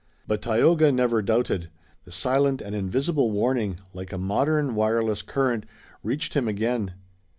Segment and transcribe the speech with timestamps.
[0.25, 1.69] But Tayoga never doubted.
[2.05, 5.63] The silent and invisible warning, like a modern wireless current,
[6.01, 6.93] reached him again.